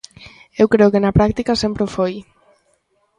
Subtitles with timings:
[0.61, 2.13] Eu creo que na práctica sempre o foi.